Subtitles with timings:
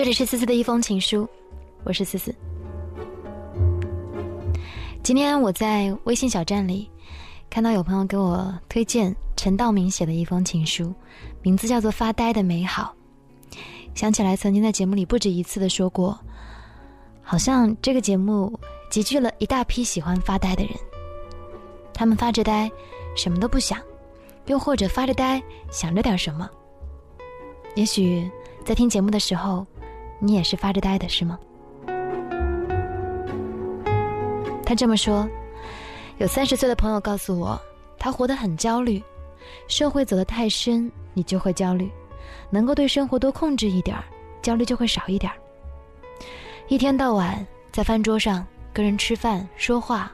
[0.00, 1.28] 这里是思思的一封情书，
[1.84, 2.34] 我是思思。
[5.02, 6.90] 今天我在微信小站里
[7.50, 10.94] 看到有朋友给我推荐陈道明写的一封情书，
[11.42, 12.94] 名字叫做《发呆的美好》。
[13.94, 16.18] 想起来曾经在节目里不止一次的说过，
[17.20, 18.58] 好像这个节目
[18.90, 20.72] 集聚了一大批喜欢发呆的人。
[21.92, 22.72] 他们发着呆，
[23.14, 23.78] 什么都不想，
[24.46, 26.48] 又或者发着呆想着点什么。
[27.74, 28.30] 也许
[28.64, 29.66] 在听节目的时候，
[30.20, 31.38] 你也是发着呆的，是吗？
[34.64, 35.28] 他这么说，
[36.18, 37.60] 有三十岁的朋友告诉我，
[37.98, 39.02] 他活得很焦虑，
[39.66, 41.90] 社会走得太深，你就会焦虑。
[42.50, 44.04] 能够对生活多控制一点儿，
[44.42, 45.36] 焦虑就会少一点儿。
[46.68, 50.12] 一天到晚在饭桌上跟人吃饭说话，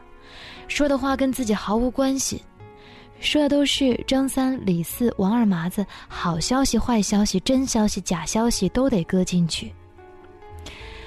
[0.68, 2.42] 说的话跟自己毫无关系，
[3.20, 9.70] 说的都是张三李四王二麻子，好消息坏消息真消息假消息都得搁进去。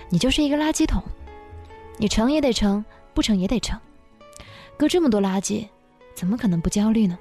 [0.10, 1.04] 你就是一个垃圾桶，
[1.98, 3.80] 你成也得成，不成也得成。
[4.76, 5.68] 搁这么多垃圾，
[6.16, 7.18] 怎么可能不焦虑呢？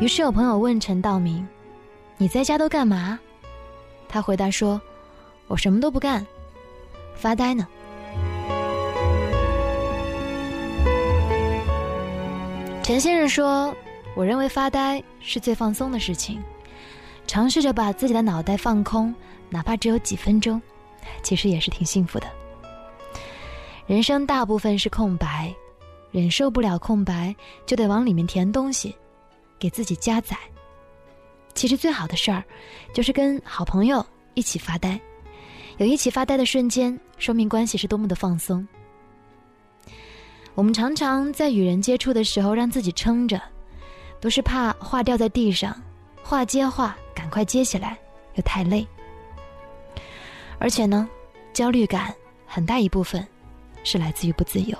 [0.00, 1.46] 于是有朋友问陈道明。
[2.18, 3.18] 你在家都干嘛？
[4.08, 4.80] 他回答说
[5.48, 6.26] ：“我什么都不干，
[7.14, 7.66] 发呆呢。”
[12.82, 13.74] 陈先生说
[14.16, 16.42] ：“我认为发呆是最放松的事情，
[17.26, 19.14] 尝试着把自己的脑袋放空，
[19.50, 20.62] 哪怕只有几分钟，
[21.22, 22.26] 其实也是挺幸福的。
[23.86, 25.54] 人生大部分是空白，
[26.10, 28.94] 忍受不了空白，就得往里面填东西，
[29.58, 30.36] 给自己加载。”
[31.54, 32.44] 其实最好的事儿，
[32.92, 35.00] 就是跟好朋友一起发呆。
[35.78, 38.66] 有一起发呆的瞬间，说明关系是多么的放松。
[40.54, 43.40] 我们常常在与人接触的时候，让自己撑着，
[44.20, 45.80] 都是怕话掉在地上，
[46.22, 47.98] 话接话赶快接起来，
[48.34, 48.86] 又太累。
[50.58, 51.08] 而且呢，
[51.52, 52.14] 焦虑感
[52.46, 53.26] 很大一部分
[53.84, 54.76] 是来自于不自由。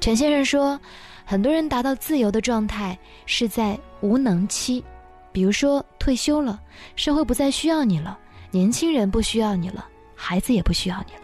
[0.00, 0.78] 陈先生说，
[1.24, 2.96] 很多人达到自由的状态
[3.26, 4.84] 是在无能期。
[5.32, 6.60] 比如说退休了，
[6.96, 8.18] 社会不再需要你了，
[8.50, 11.20] 年轻人不需要你了，孩子也不需要你了。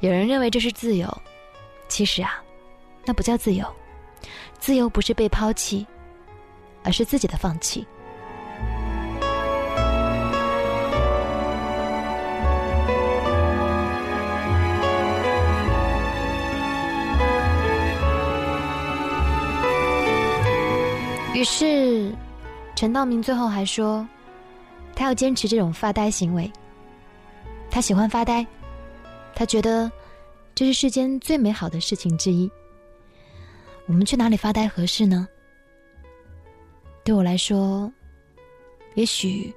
[0.00, 1.22] 有人认为这是自由，
[1.88, 2.42] 其实啊，
[3.04, 3.66] 那不叫自由。
[4.58, 5.86] 自由不是被抛弃，
[6.84, 7.86] 而是自己的放弃。
[21.42, 22.14] 于是。
[22.76, 24.06] 陈道明最后还说，
[24.94, 26.50] 他要坚持这种发呆行为。
[27.68, 28.46] 他喜欢发呆，
[29.34, 29.90] 他觉得
[30.54, 32.48] 这是世间最美好的事情之一。
[33.86, 35.26] 我们去哪里发呆合适呢？
[37.02, 37.92] 对我来说，
[38.94, 39.52] 也许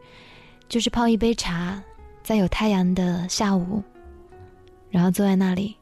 [0.68, 1.80] 就是泡一杯茶，
[2.24, 3.82] 在有太阳的下午，
[4.90, 5.78] 然后坐在那里，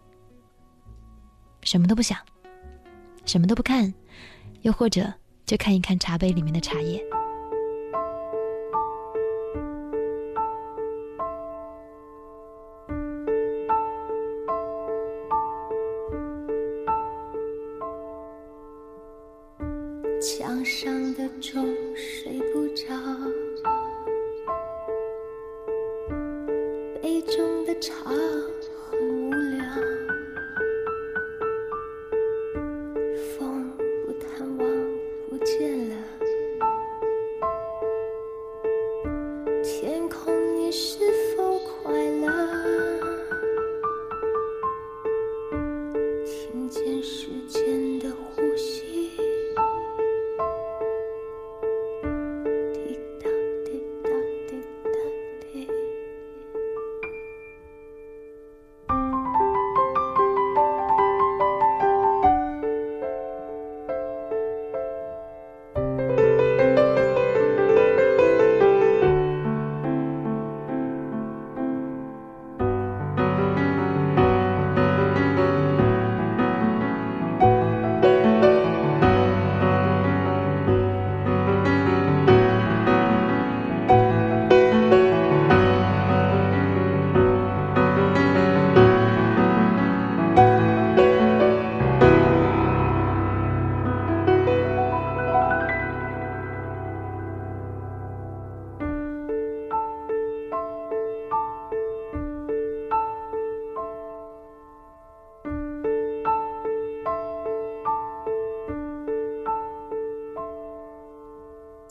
[1.62, 2.20] 什么都不想，
[3.24, 3.92] 什么都不看，
[4.64, 5.12] 又或者
[5.46, 7.23] 就看一看茶杯里面的茶叶。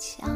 [0.02, 0.31] 想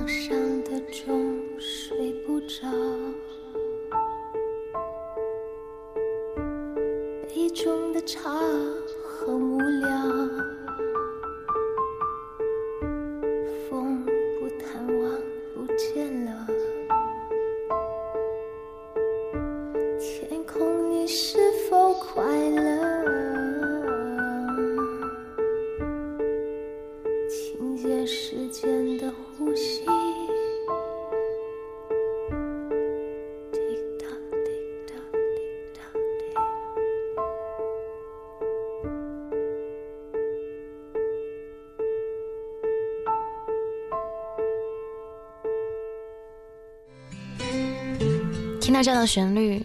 [48.67, 49.65] 听到这样的旋律，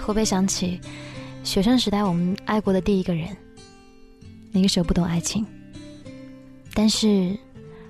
[0.00, 0.80] 会不会想起
[1.44, 3.28] 学生时代我们爱过的第一个人？
[4.50, 5.46] 那个时候不懂爱情，
[6.74, 7.38] 但是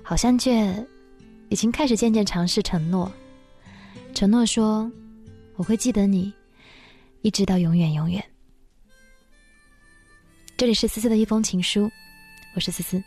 [0.03, 0.71] 好像却
[1.49, 3.11] 已经开始渐渐尝试承诺，
[4.13, 4.91] 承诺说
[5.55, 6.31] 我会记得你，
[7.23, 8.23] 一直到永远永远。
[10.55, 11.89] 这里是思思的一封情书，
[12.53, 13.03] 我是思思，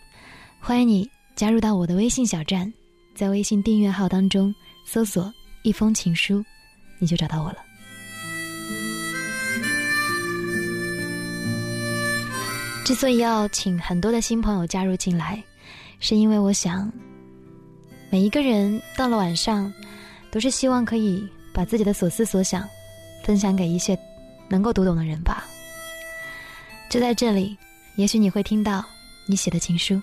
[0.59, 2.71] 欢迎你加入到我的微信小站，
[3.15, 4.53] 在微信订阅号当中
[4.85, 5.33] 搜索
[5.63, 6.45] “一封情书”。
[6.99, 7.59] 你就找到我了。
[12.85, 15.43] 之所以要请很多的新朋友加入进来，
[15.99, 16.93] 是因为我想，
[18.11, 19.73] 每一个人到了晚上，
[20.31, 22.69] 都是希望可以把自己的所思所想
[23.25, 23.99] 分享给一些
[24.49, 25.45] 能够读懂的人吧。
[26.89, 27.59] 就在这里，
[27.97, 28.85] 也许你会听到
[29.27, 30.01] 你写的情书。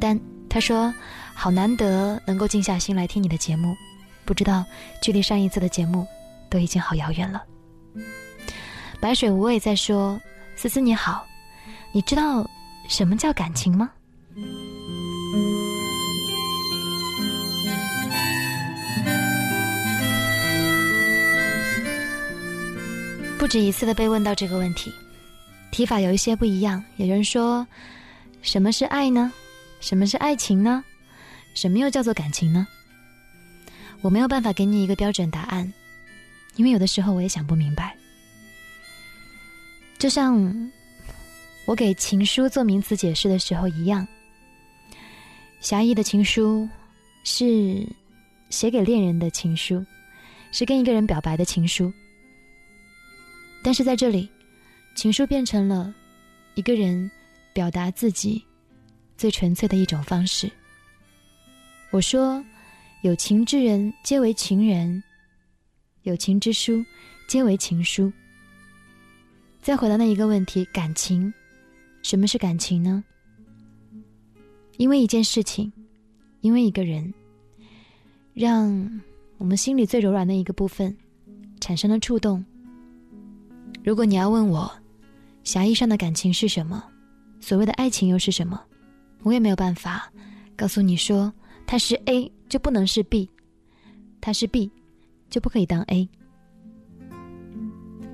[0.00, 0.18] 但
[0.48, 0.92] 他说，
[1.34, 3.76] 好难得能够静下心来听你的节目。
[4.24, 4.64] 不知道，
[5.00, 6.06] 距离上一次的节目
[6.48, 7.42] 都已经好遥远了。
[9.00, 10.20] 白水无畏在说
[10.56, 11.26] ：“思思你好，
[11.92, 12.48] 你知道
[12.88, 13.90] 什么叫感情吗？”
[23.38, 24.92] 不止一次的被问到这个问题，
[25.72, 26.82] 提法有一些不一样。
[26.96, 27.66] 有人说
[28.40, 29.32] ：“什么是爱呢？
[29.80, 30.84] 什么是爱情呢？
[31.52, 32.64] 什么又叫做感情呢？”
[34.02, 35.72] 我没有办法给你一个标准答案，
[36.56, 37.96] 因为有的时候我也想不明白。
[39.96, 40.70] 就像
[41.64, 44.04] 我给情书做名词解释的时候一样，
[45.60, 46.68] 狭义的情书
[47.22, 47.86] 是
[48.50, 49.86] 写给恋人的情书，
[50.50, 51.92] 是跟一个人表白的情书。
[53.62, 54.28] 但是在这里，
[54.96, 55.94] 情书变成了
[56.56, 57.08] 一个人
[57.52, 58.44] 表达自己
[59.16, 60.50] 最纯粹的一种方式。
[61.92, 62.44] 我说。
[63.02, 65.02] 有情之人皆为情人，
[66.02, 66.84] 有情之书
[67.26, 68.12] 皆为情书。
[69.60, 71.34] 再回到那一个问题：感情，
[72.04, 73.02] 什么是感情呢？
[74.76, 75.72] 因为一件事情，
[76.42, 77.12] 因为一个人，
[78.34, 79.02] 让
[79.36, 80.96] 我们心里最柔软的一个部分
[81.58, 82.44] 产生了触动。
[83.82, 84.72] 如果你要问我，
[85.42, 86.80] 狭义上的感情是什么，
[87.40, 88.62] 所谓的爱情又是什么，
[89.24, 90.08] 我也没有办法
[90.56, 91.32] 告诉你说
[91.66, 92.30] 它是 A。
[92.52, 93.30] 就不能是 B，
[94.20, 94.70] 它是 B，
[95.30, 96.06] 就不可以当 A。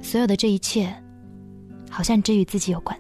[0.00, 0.94] 所有的这一切，
[1.90, 2.96] 好像只与自己有关。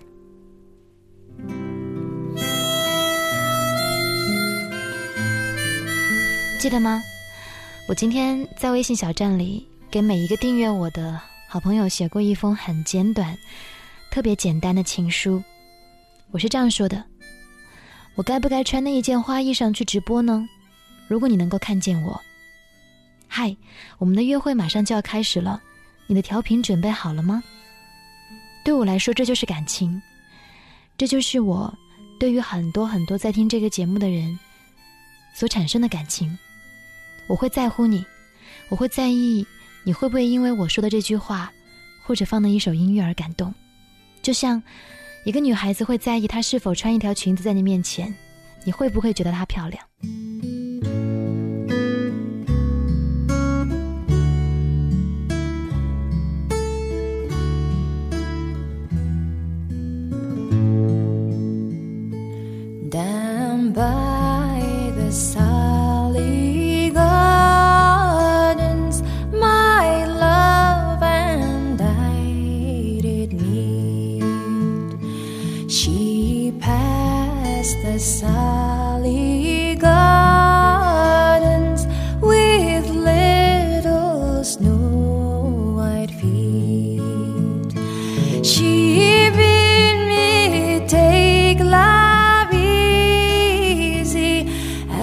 [6.58, 7.00] 记得吗？
[7.88, 13.38] 我今天在微信小站里给每一个订阅我的好朋友写过一封很简短、
[14.10, 15.40] 特别简单的情书。
[16.32, 17.04] 我是这样说的：
[18.16, 20.44] 我该不该穿那一件花衣裳去直播呢？
[21.08, 22.20] 如果你能够看见我，
[23.26, 23.56] 嗨，
[23.98, 25.60] 我们的约会马上就要开始了，
[26.06, 27.42] 你的调频准备好了吗？
[28.62, 30.00] 对我来说，这就是感情，
[30.98, 31.72] 这就是我
[32.20, 34.38] 对于很多很多在听这个节目的人
[35.34, 36.36] 所产生的感情。
[37.26, 38.04] 我会在乎你，
[38.68, 39.46] 我会在意
[39.84, 41.50] 你会不会因为我说的这句话
[42.04, 43.54] 或者放的一首音乐而感动，
[44.20, 44.62] 就像
[45.24, 48.14] 一个女孩子会在意她是否穿一条裙子在你面前，
[48.64, 49.82] 你会不会觉得她漂亮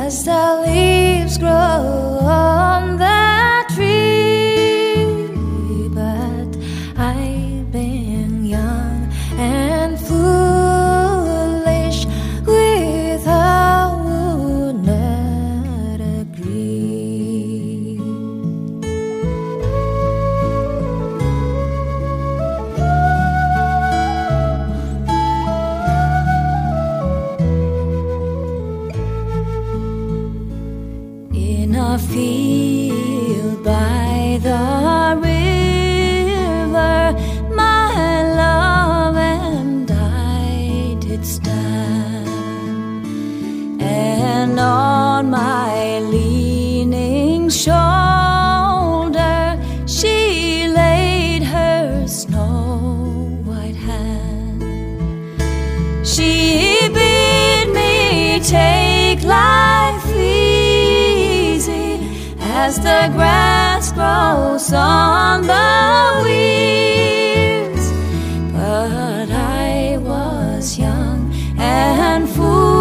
[0.06, 1.75] as the leaves grow
[62.66, 67.86] as the grass grows on the weeds.
[68.52, 72.75] But I was young and foolish.